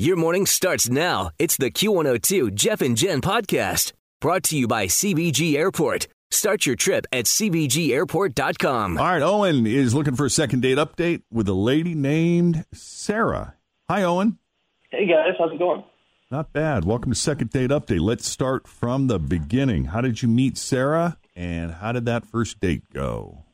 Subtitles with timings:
[0.00, 1.30] Your morning starts now.
[1.38, 6.08] It's the Q102 Jeff and Jen podcast brought to you by CVG Airport.
[6.30, 8.96] Start your trip at CVGAirport.com.
[8.96, 13.56] All right, Owen is looking for a second date update with a lady named Sarah.
[13.90, 14.38] Hi, Owen.
[14.90, 15.84] Hey guys, how's it going?
[16.30, 16.86] Not bad.
[16.86, 18.00] Welcome to Second Date Update.
[18.00, 19.84] Let's start from the beginning.
[19.84, 23.44] How did you meet Sarah, and how did that first date go?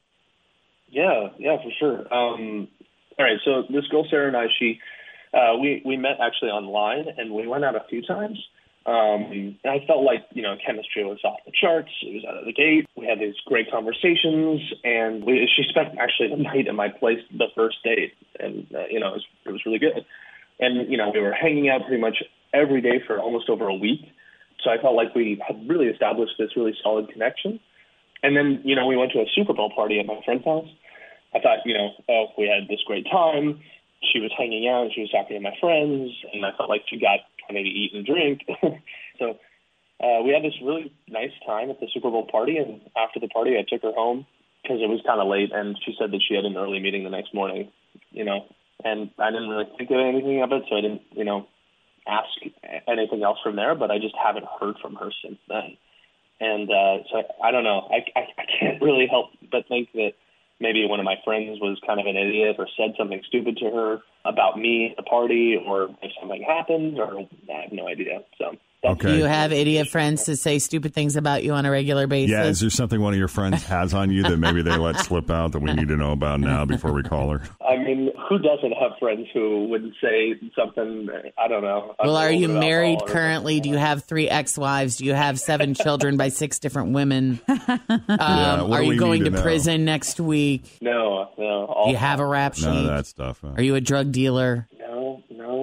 [0.91, 2.15] Yeah, yeah, for sure.
[2.15, 2.69] Um,
[3.19, 4.79] all right, so this girl Sarah and I, she,
[5.35, 8.39] uh, we we met actually online, and we went out a few times.
[8.87, 11.91] Um, and I felt like you know chemistry was off the charts.
[12.03, 12.87] It was out of the gate.
[12.97, 17.19] We had these great conversations, and we, she spent actually the night at my place
[17.37, 20.07] the first date, and uh, you know it was, it was really good.
[20.61, 22.23] And you know we were hanging out pretty much
[22.55, 24.07] every day for almost over a week.
[24.63, 27.59] So I felt like we had really established this really solid connection.
[28.23, 30.69] And then you know we went to a Super Bowl party at my friend's house.
[31.35, 33.59] I thought you know oh we had this great time.
[34.13, 36.83] She was hanging out, and she was talking to my friends, and I felt like
[36.89, 38.43] she got kind of to eat and drink.
[39.19, 39.39] so
[40.01, 43.29] uh, we had this really nice time at the Super Bowl party, and after the
[43.29, 44.27] party, I took her home
[44.63, 47.05] because it was kind of late, and she said that she had an early meeting
[47.05, 47.71] the next morning.
[48.11, 48.45] You know,
[48.85, 51.47] and I didn't really think of anything of it, so I didn't, you know,
[52.07, 52.29] ask
[52.87, 53.75] anything else from there.
[53.75, 55.77] But I just haven't heard from her since then,
[56.41, 57.89] and uh, so I, I don't know.
[57.91, 60.13] I, I I can't really help but think that
[60.61, 63.67] maybe one of my friends was kind of an idiot or said something stupid to
[63.67, 68.21] her about me at the party, or if something happened, or I have no idea.
[68.39, 68.57] So.
[68.85, 69.09] Okay.
[69.13, 72.31] Do you have idiot friends to say stupid things about you on a regular basis?
[72.31, 75.01] Yeah, is there something one of your friends has on you that maybe they let
[75.01, 77.43] slip out that we need to know about now before we call her?
[77.69, 81.09] I mean, who doesn't have friends who would say something?
[81.37, 81.95] I don't know.
[81.99, 83.59] Well, are you married currently?
[83.61, 84.97] Do you have three ex-wives?
[84.97, 87.41] Do you have seven children by six different women?
[87.89, 90.79] Um, Yeah, are you going to to prison next week?
[90.81, 91.65] No, no.
[91.67, 92.65] All, Do you have a rap sheet?
[92.67, 93.41] None of that stuff.
[93.43, 93.53] huh?
[93.57, 94.69] Are you a drug dealer?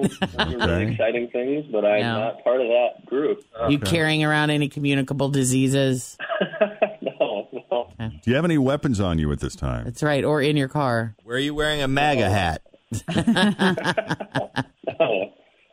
[0.04, 0.16] No, no.
[0.28, 0.66] Those are Okay.
[0.82, 2.20] really exciting things, but I'm No.
[2.20, 3.44] not part of that group.
[3.58, 6.16] Are you carrying around any communicable diseases?
[7.02, 7.88] no, no.
[7.98, 9.84] Do you have any weapons on you at this time?
[9.84, 11.14] That's right, or in your car.
[11.24, 12.62] Where are you wearing a MAGA hat?
[13.16, 14.50] no.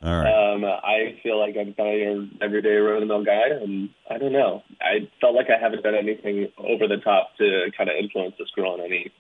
[0.04, 0.54] All right.
[0.54, 4.64] Um, I feel like I'm kind of your everyday run-of-the-mill guy, and I don't know.
[4.82, 8.50] I felt like I haven't done anything over the top to kind of influence this
[8.56, 9.12] girl in any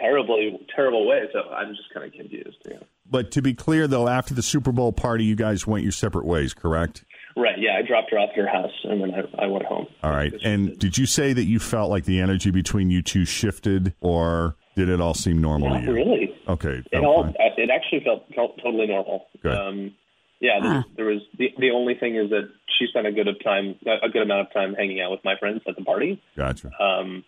[0.00, 1.22] terribly terrible way.
[1.32, 2.58] So I'm just kind of confused.
[2.68, 2.78] Yeah.
[3.10, 6.26] But to be clear, though, after the Super Bowl party, you guys went your separate
[6.26, 7.04] ways, correct?
[7.36, 7.58] Right.
[7.58, 7.76] Yeah.
[7.78, 9.86] I dropped her off at her house, and then I, I went home.
[10.02, 10.32] All right.
[10.42, 14.56] And did you say that you felt like the energy between you two shifted, or
[14.76, 15.92] did it all seem normal Not to you?
[15.92, 16.34] really.
[16.48, 16.82] Okay.
[16.92, 17.24] It all.
[17.24, 17.34] fine.
[17.56, 19.26] It actually felt, felt totally normal.
[19.42, 19.54] Good.
[19.54, 19.94] Um,
[20.40, 20.60] yeah.
[20.62, 22.48] There, there was the the only thing is that
[22.78, 25.34] she spent a good of time a good amount of time hanging out with my
[25.38, 26.22] friends at the party.
[26.36, 26.70] Gotcha.
[26.80, 27.24] Um,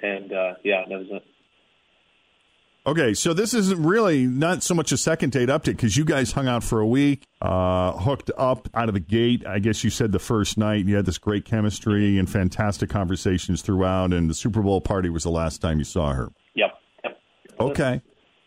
[0.00, 1.24] and uh, yeah, that was it.
[2.86, 6.32] Okay, so this isn't really not so much a second date update because you guys
[6.32, 9.46] hung out for a week, uh, hooked up out of the gate.
[9.46, 13.62] I guess you said the first night you had this great chemistry and fantastic conversations
[13.62, 16.28] throughout, and the Super Bowl party was the last time you saw her.
[16.54, 16.70] Yep.
[17.04, 17.18] yep.
[17.58, 18.02] Okay.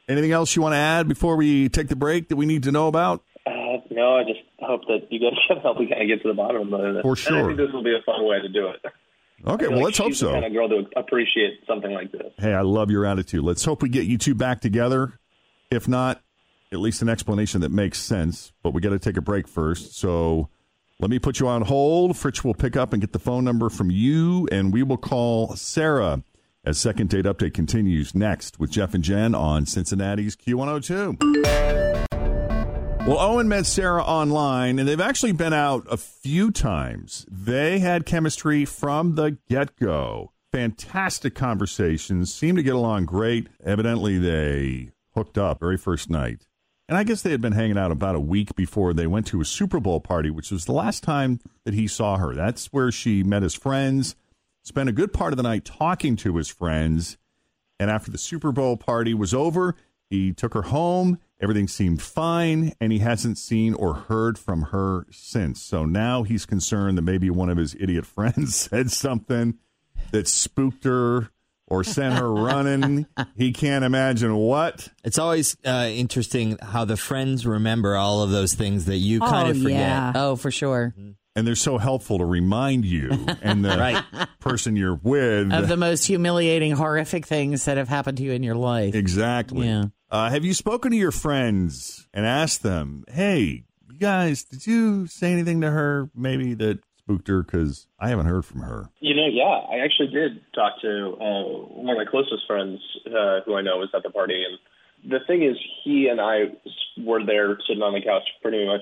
[0.08, 2.72] Anything else you want to add before we take the break that we need to
[2.72, 3.24] know about?
[3.48, 6.28] Uh, no, I just hope that you guys can help me kind of get to
[6.28, 7.01] the bottom of it.
[7.01, 7.48] For And I sure.
[7.48, 8.86] think this will be a fun way to do it.
[9.45, 10.31] Okay, well, like let's hope so.
[10.34, 12.34] kind of girl to appreciate something like this.
[12.38, 13.44] Hey, I love your attitude.
[13.44, 15.19] Let's hope we get you two back together.
[15.69, 16.22] If not,
[16.72, 18.51] at least an explanation that makes sense.
[18.63, 19.95] But we got to take a break first.
[19.98, 20.50] So
[21.00, 22.13] let me put you on hold.
[22.13, 25.56] Fritch will pick up and get the phone number from you, and we will call
[25.56, 26.24] Sarah
[26.66, 31.87] as Second Date Update continues next with Jeff and Jen on Cincinnati's Q102.
[33.07, 37.25] Well, Owen met Sarah online, and they've actually been out a few times.
[37.31, 40.33] They had chemistry from the get go.
[40.51, 43.48] Fantastic conversations, seemed to get along great.
[43.63, 46.48] Evidently, they hooked up very first night.
[46.89, 49.39] And I guess they had been hanging out about a week before they went to
[49.39, 52.36] a Super Bowl party, which was the last time that he saw her.
[52.36, 54.18] That's where she met his friends,
[54.63, 57.18] spent a good part of the night talking to his friends.
[57.80, 59.75] And after the Super Bowl party was over,
[60.09, 61.19] he took her home.
[61.39, 65.62] Everything seemed fine, and he hasn't seen or heard from her since.
[65.62, 69.57] So now he's concerned that maybe one of his idiot friends said something
[70.12, 71.30] that spooked her
[71.68, 73.06] or sent her running.
[73.36, 74.88] He can't imagine what.
[75.04, 79.48] It's always uh, interesting how the friends remember all of those things that you kind
[79.48, 79.71] Oh, of forget.
[79.80, 80.12] yeah.
[80.15, 80.95] Oh, for sure.
[81.36, 83.12] And they're so helpful to remind you
[83.44, 84.01] and the Right.
[84.39, 85.51] person you're with.
[85.54, 88.95] Of the most humiliating, horrific things that have happened to you in your life.
[88.95, 89.68] exactly.
[89.68, 89.83] Yeah.
[90.09, 95.06] Uh, have you spoken to your friends and asked them, hey, you guys, did you
[95.07, 97.44] say anything to her maybe that spooked her?
[97.44, 98.89] Because I haven't heard from her.
[99.00, 101.44] You know, yeah, I actually did talk to uh,
[101.75, 105.19] one of my closest friends uh, who I know was at the party, and the
[105.27, 106.56] thing is, he and I
[106.98, 108.81] were there sitting on the couch pretty much.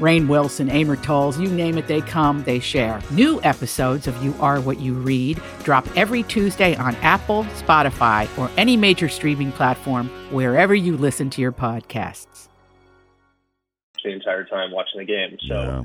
[0.00, 3.00] Rainn Wilson, Amor Towles, you name it, they come, they share.
[3.12, 8.50] New episodes of You Are What You Read drop every Tuesday on Apple, Spotify, or
[8.56, 12.48] any major streaming platform wherever you listen to your podcasts.
[14.02, 15.38] the entire time watching the game.
[15.48, 15.82] So Yeah.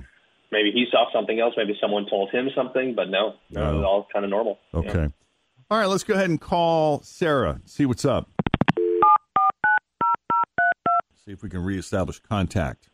[0.51, 1.53] maybe he saw something else.
[1.55, 3.69] Maybe someone told him something, but no, no, No.
[3.71, 4.59] it was all kind of normal.
[4.73, 5.07] Okay.
[5.71, 8.27] All right, let's go ahead and call Sarah, see what's up.
[11.23, 12.89] See if we can reestablish contact.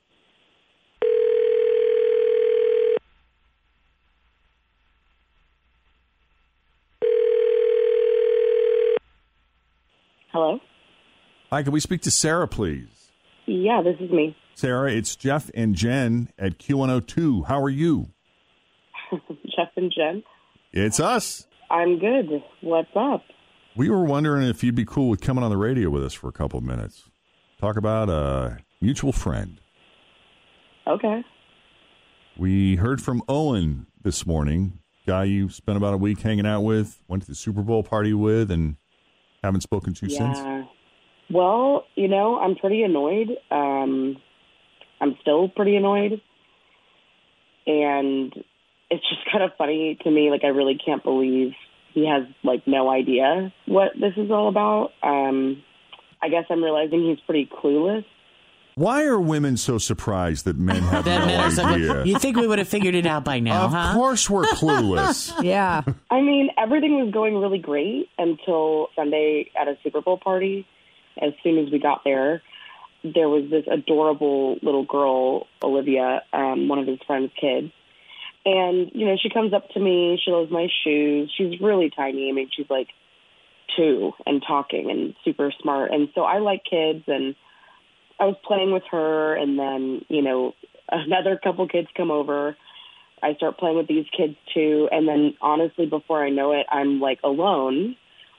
[10.36, 10.60] Hello?
[11.50, 13.14] Hi, can we speak to Sarah, please?
[13.46, 14.36] Yeah, this is me.
[14.56, 17.48] Sarah, it's Jeff and Jen at Q102.
[17.48, 18.10] How are you?
[19.56, 20.24] Jeff and Jen.
[20.74, 21.48] It's us.
[21.72, 22.44] I'm good.
[22.60, 23.22] What's up?
[23.78, 26.28] We were wondering if you'd be cool with coming on the radio with us for
[26.28, 27.10] a couple of minutes.
[27.62, 29.62] Talk about a mutual friend.
[30.86, 31.24] Okay.
[32.38, 37.02] We heard from Owen this morning, guy you spent about a week hanging out with,
[37.08, 38.76] went to the Super Bowl party with, and
[39.46, 40.38] haven't spoken to since.
[40.38, 40.66] Yeah.
[41.32, 43.30] Well, you know, I'm pretty annoyed.
[43.50, 44.18] Um,
[45.02, 46.22] I'm still pretty annoyed.
[47.68, 48.34] And
[48.90, 50.30] it's just kind of funny to me.
[50.30, 51.54] Like, I really can't believe
[51.94, 54.92] he has, like, no idea what this is all about.
[55.02, 55.64] Um,
[56.22, 58.06] I guess I'm realizing he's pretty clueless.
[58.78, 62.04] Why are women so surprised that men have That no men are idea?
[62.06, 63.94] You think we would have figured it out by now, of huh?
[63.94, 65.32] course we're clueless.
[65.42, 65.82] Yeah.
[66.12, 70.68] I mean, everything was going really great until Sunday at a Super Bowl party.
[71.22, 72.42] As soon as we got there,
[73.04, 77.72] there was this adorable little girl, Olivia, um, one of his friend's kids.
[78.44, 80.20] And, you know, she comes up to me.
[80.24, 81.32] She loves my shoes.
[81.38, 82.30] She's really tiny.
[82.30, 82.90] I mean, she's like
[83.78, 85.92] two and talking and super smart.
[85.92, 87.36] And so I like kids and
[88.20, 90.54] I was playing with her and then, you know,
[90.90, 92.56] another couple kids come over.
[93.22, 94.88] I start playing with these kids too.
[94.92, 97.96] And then honestly, before I know it, I'm like alone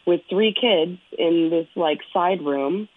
[0.06, 2.88] with three kids in this like side room.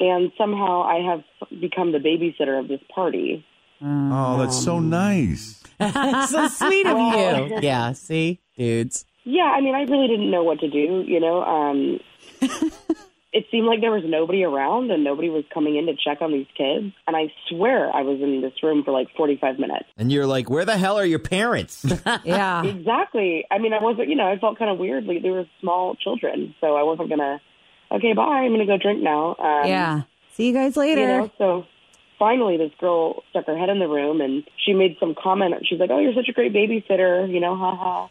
[0.00, 1.22] And somehow I have
[1.60, 3.44] become the babysitter of this party.
[3.82, 5.62] oh, that's so nice.
[5.80, 7.58] so sweet of Well- you.
[7.62, 8.40] Yeah, see?
[8.56, 9.04] Dudes.
[9.24, 11.42] Yeah, I mean, I really didn't know what to do, you know.
[11.44, 12.00] Um,
[13.32, 16.32] it seemed like there was nobody around and nobody was coming in to check on
[16.32, 16.92] these kids.
[17.06, 19.86] And I swear I was in this room for like 45 minutes.
[19.96, 21.84] And you're like, where the hell are your parents?
[22.24, 22.62] Yeah.
[22.64, 23.44] Exactly.
[23.50, 25.04] I mean, I wasn't, you know, I felt kind of weird.
[25.04, 26.54] Like, they were small children.
[26.60, 27.40] So I wasn't going to,
[27.92, 28.22] okay, bye.
[28.44, 29.30] I'm going to go drink now.
[29.38, 30.02] Um, Yeah.
[30.32, 31.00] See you guys later.
[31.00, 31.66] You know, so
[32.18, 35.54] finally this girl stuck her head in the room and she made some comment.
[35.66, 38.08] She's like, oh, you're such a great babysitter, you know, ha ha.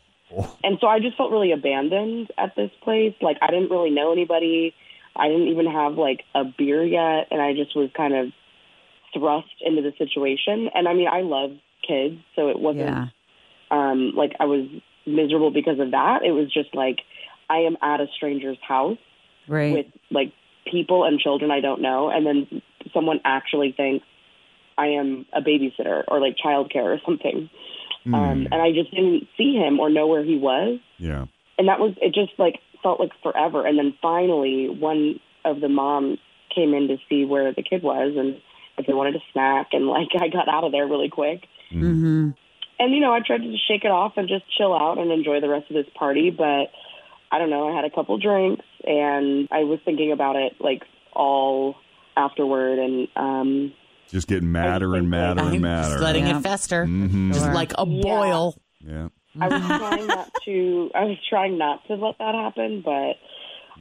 [0.64, 3.14] And so I just felt really abandoned at this place.
[3.22, 4.74] Like I didn't really know anybody.
[5.16, 7.28] I didn't even have like a beer yet.
[7.32, 8.28] And I just was kind of
[9.14, 10.70] thrust into the situation.
[10.74, 11.52] And I mean, I love
[11.88, 12.18] kids.
[12.36, 13.08] So it wasn't Yeah.
[13.72, 14.68] um, like I was
[15.06, 16.24] miserable because of that.
[16.24, 17.00] It was just like
[17.50, 18.98] I am at a stranger's house
[19.48, 19.74] Right.
[19.74, 20.32] with like
[20.72, 22.62] people and children I don't know, and then
[22.94, 24.06] someone actually thinks
[24.78, 27.50] I am a babysitter or like childcare or something.
[28.04, 28.14] Hmm.
[28.16, 31.26] Um, and I just didn't see him or know where he was, Yeah.
[31.58, 32.14] and that was it.
[32.14, 36.20] Just like felt like forever, and then finally one of the moms
[36.54, 38.42] came in to see where the kid was and
[38.78, 39.70] if they wanted a snack.
[39.74, 41.46] And like, I got out of there really quick.
[41.72, 42.32] Mm-hmm.
[42.80, 45.40] And, you know, I tried to shake it off and just chill out and enjoy
[45.40, 46.30] the rest of this party.
[46.30, 46.72] But
[47.32, 50.84] I don't know, I had a couple drinks and I was thinking about it like
[51.14, 51.76] all
[52.18, 52.80] afterward.
[52.80, 53.74] And, um,
[54.10, 55.90] Just getting madder and madder and madder.
[55.90, 56.40] Just letting Yeah.
[56.40, 56.86] it fester.
[56.86, 57.34] Mhm.
[57.34, 58.56] Just like a boil.
[58.86, 59.08] Yeah.
[59.40, 59.78] I was mm-hmm.
[59.78, 60.92] trying not to.
[60.94, 63.16] I was trying not to let that happen, but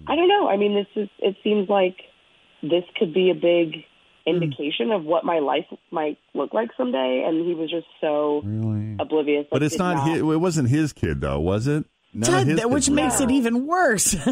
[0.06, 0.48] I don't know.
[0.48, 1.08] I mean, this is.
[1.18, 1.96] It seems like
[2.62, 3.84] this could be a big mm.
[4.26, 7.24] indication of what my life might look like someday.
[7.26, 8.96] And he was just so really?
[9.00, 9.46] oblivious.
[9.50, 11.84] But it's did not, his, it wasn't his kid though, was it?
[12.12, 14.16] None Ted, which kids were- makes it even worse.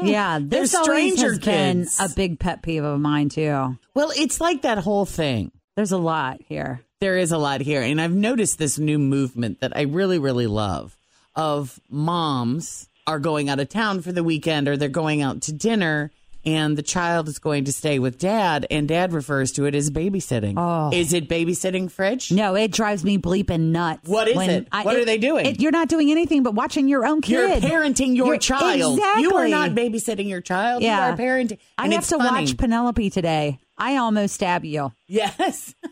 [0.00, 3.76] Yeah, They're this stranger has been a big pet peeve of mine too.
[3.92, 5.50] Well, it's like that whole thing.
[5.74, 6.82] There's a lot here.
[7.00, 7.80] There is a lot here.
[7.82, 10.96] And I've noticed this new movement that I really, really love
[11.36, 15.52] of moms are going out of town for the weekend or they're going out to
[15.52, 16.10] dinner
[16.44, 19.90] and the child is going to stay with dad and dad refers to it as
[19.90, 20.54] babysitting.
[20.56, 20.90] Oh.
[20.92, 22.32] Is it babysitting, Fridge?
[22.32, 24.08] No, it drives me bleeping nuts.
[24.08, 24.66] What is it?
[24.72, 25.46] What are they doing?
[25.46, 27.62] it- you're not doing anything but watching your own kids.
[27.62, 28.98] You're parenting your You're- child.
[28.98, 29.22] Exactly.
[29.22, 30.82] You are not babysitting your child.
[30.82, 31.08] Yeah.
[31.08, 31.58] You are parenting.
[31.76, 32.46] I have to funny.
[32.46, 33.58] watch Penelope today.
[33.76, 34.92] I almost stab you.
[35.06, 35.74] Yes.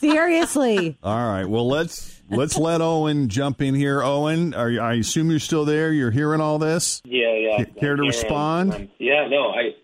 [0.00, 0.98] Seriously.
[1.02, 1.44] All right.
[1.46, 4.02] Well, let's let's let Owen jump in here.
[4.02, 5.92] Owen, are you, I assume you're still there.
[5.92, 7.02] You're hearing all this.
[7.04, 7.58] Yeah, yeah.
[7.64, 8.74] C- care to Yeah, respond?
[8.74, 9.74] um, yeah, no, I,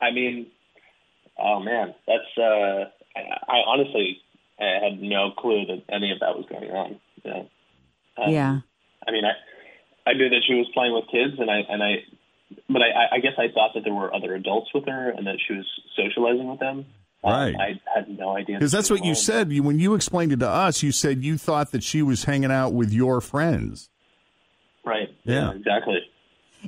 [0.06, 0.48] I mean,
[1.38, 2.38] oh man, that's.
[2.38, 2.84] uh
[3.16, 4.18] I, I honestly
[4.60, 7.00] I had no clue that any of that was going on.
[7.24, 7.42] Yeah.
[8.16, 8.58] Um, yeah.
[9.06, 11.92] I mean, I, I knew that she was playing with kids, and I, and I,
[12.68, 15.36] but I, I guess I thought that there were other adults with her, and that
[15.46, 16.86] she was socializing with them.
[17.24, 17.54] Um, Right.
[17.58, 18.58] I had no idea.
[18.58, 19.50] Because that's what you said.
[19.52, 22.50] You, when you explained it to us, you said you thought that she was hanging
[22.50, 23.88] out with your friends.
[24.84, 25.08] Right.
[25.24, 25.52] Yeah.
[25.52, 26.00] exactly.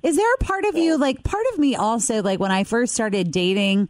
[0.03, 2.95] Is there a part of you, like, part of me also, like, when I first
[2.95, 3.89] started dating,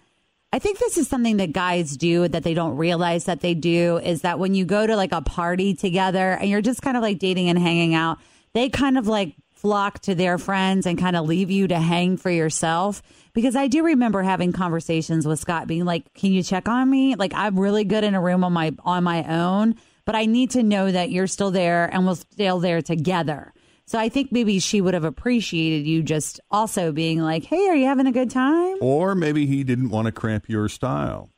[0.52, 3.98] I think this is something that guys do that they don't realize that they do
[3.98, 7.02] is that when you go to like a party together and you're just kind of
[7.02, 8.18] like dating and hanging out,
[8.54, 12.16] they kind of like flock to their friends and kind of leave you to hang
[12.16, 13.02] for yourself.
[13.32, 17.16] Because I do remember having conversations with Scott being like, Can you check on me?
[17.16, 20.50] Like, I'm really good in a room on my on my own, but I need
[20.52, 23.52] to know that you're still there and we're still there together.
[23.88, 27.76] So I think maybe she would have appreciated you just also being like, "Hey, are
[27.76, 31.30] you having a good time?" Or maybe he didn't want to cramp your style.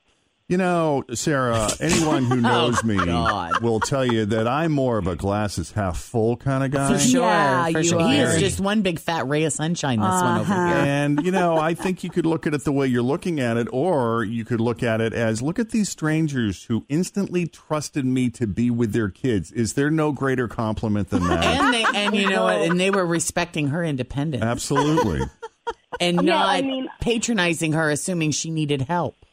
[0.48, 3.60] You know, Sarah, anyone who oh, knows me God.
[3.60, 6.90] will tell you that I'm more of a glasses half full kind of guy.
[6.90, 7.20] For sure.
[7.20, 8.08] Yeah, for you sure.
[8.08, 10.66] He is just one big fat ray of sunshine, this one over uh-huh.
[10.68, 10.76] here.
[10.76, 13.58] And, you know, I think you could look at it the way you're looking at
[13.58, 18.06] it, or you could look at it as look at these strangers who instantly trusted
[18.06, 19.52] me to be with their kids.
[19.52, 21.44] Is there no greater compliment than that?
[21.44, 22.62] And they and you know what?
[22.62, 25.20] And they were respecting her independence Absolutely.
[26.00, 29.26] and Yeah, not I mean- patronizing her, assuming she needed help.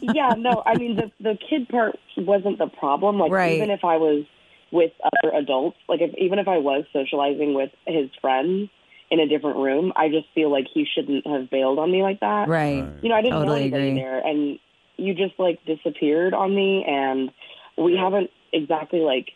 [0.00, 3.18] Yeah, no, I mean the the kid part wasn't the problem.
[3.18, 3.56] Like Right.
[3.56, 4.24] even if I was
[4.72, 8.70] with other adults, like if even if I was socializing with his friends
[9.10, 12.20] in a different room, I just feel like he shouldn't have bailed on me like
[12.20, 12.48] that.
[12.48, 12.84] Right.
[13.02, 14.00] You know, I didn't know Totally anybody agree.
[14.00, 14.58] there, and
[14.96, 17.30] you just like disappeared on me, and
[17.78, 19.30] we haven't exactly like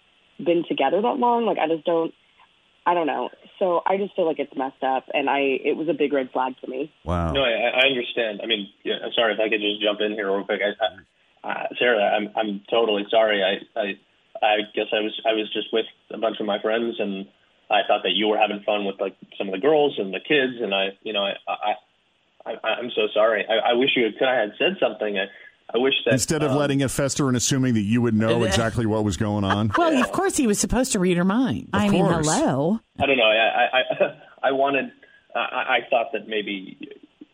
[0.44, 1.46] been together that long.
[1.46, 2.12] Like I just don't,
[2.90, 3.30] I don't know.
[3.60, 6.30] So I just feel like it's messed up, and I it was a big red
[6.32, 6.92] flag to me.
[7.04, 7.30] Wow.
[7.30, 8.40] No, I, I understand.
[8.42, 10.58] I mean, yeah, I'm sorry if I could just jump in here real quick.
[10.58, 13.44] I, I, uh, Sarah, I'm I'm totally sorry.
[13.46, 13.94] I, I
[14.42, 17.28] I guess I was I was just with a bunch of my friends, and
[17.70, 20.18] I thought that you were having fun with like some of the girls and the
[20.18, 23.46] kids, and I, you know, I I, I I'm so sorry.
[23.46, 25.16] I, I wish you could I had said something.
[25.16, 25.30] I,
[25.72, 28.42] I wish that Instead of um, letting it fester and assuming that you would know
[28.42, 29.70] exactly what was going on.
[29.78, 31.70] Well, of course he was supposed to read her mind.
[31.72, 32.26] I mean, course.
[32.26, 32.80] hello.
[32.98, 33.24] I don't know.
[33.24, 34.90] I I I, I wanted.
[35.34, 36.76] I, I thought that maybe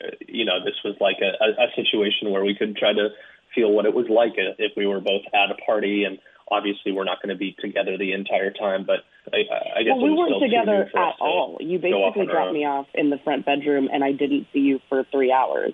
[0.04, 3.08] uh, you know this was like a, a, a situation where we could try to
[3.54, 6.18] feel what it was like if we were both at a party, and
[6.50, 8.84] obviously we're not going to be together the entire time.
[8.86, 9.00] But
[9.32, 11.58] I, I guess Well, we weren't together new for us at to all.
[11.60, 14.80] You basically on dropped me off in the front bedroom, and I didn't see you
[14.88, 15.72] for three hours.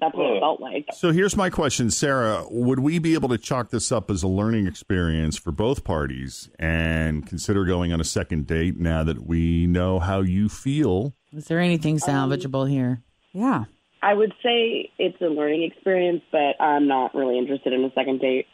[0.00, 0.36] That's what Whoa.
[0.36, 0.86] it felt like.
[0.92, 2.44] So here's my question, Sarah.
[2.50, 6.48] Would we be able to chalk this up as a learning experience for both parties
[6.58, 11.14] and consider going on a second date now that we know how you feel?
[11.32, 12.00] Is there anything um,
[12.30, 13.02] salvageable here?
[13.32, 13.64] Yeah.
[14.00, 18.20] I would say it's a learning experience, but I'm not really interested in a second
[18.20, 18.46] date.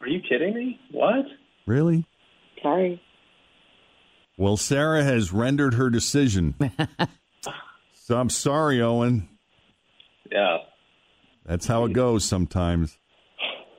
[0.00, 0.78] Are you kidding me?
[0.92, 1.24] What?
[1.66, 2.06] Really?
[2.62, 3.02] Sorry.
[4.36, 6.54] Well, Sarah has rendered her decision.
[7.94, 9.28] so I'm sorry, Owen.
[10.30, 10.58] Yeah.
[11.44, 12.98] That's how it goes sometimes.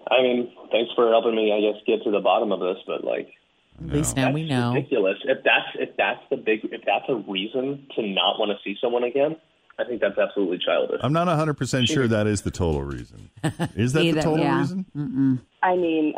[0.10, 1.51] I mean, thanks for helping me.
[1.51, 3.29] I guess get to the bottom of this, but like.
[3.77, 4.74] At least now we know.
[4.74, 5.17] ridiculous.
[5.25, 8.77] If that's if that's the big if that's a reason to not want to see
[8.79, 9.36] someone again,
[9.77, 11.01] I think that's absolutely childish.
[11.03, 13.29] I'm not 100% sure that is the total reason.
[13.75, 14.60] Is that the total yeah.
[14.60, 14.86] reason?
[14.95, 15.41] Mm-mm.
[15.62, 16.13] I mean,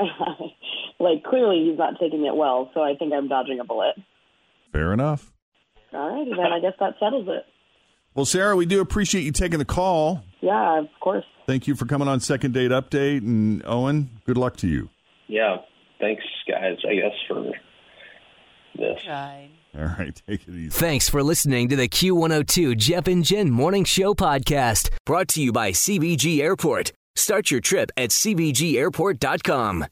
[1.00, 3.96] like clearly he's not taking it well, so I think I'm dodging a bullet.
[4.72, 5.32] Fair enough.
[5.94, 7.46] All right, then I guess that settles it.
[8.14, 10.24] Well, Sarah, we do appreciate you taking the call.
[10.42, 11.26] Yeah, of course.
[11.48, 13.20] Thank you for coming on Second Date Update.
[13.20, 14.90] And Owen, good luck to you.
[15.28, 15.58] Yeah,
[16.00, 16.78] thanks, guys.
[16.88, 17.52] I guess for
[18.76, 19.00] this.
[19.78, 20.70] All right, take it easy.
[20.70, 25.52] Thanks for listening to the Q102 Jeff and Jen Morning Show podcast, brought to you
[25.54, 26.92] by CVG Airport.
[27.16, 29.86] Start your trip at CVGAirport.com.